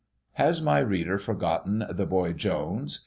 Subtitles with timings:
[0.31, 2.99] Has my reader forgotten THE BOY JONES?